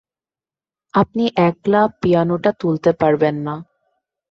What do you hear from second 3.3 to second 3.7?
না।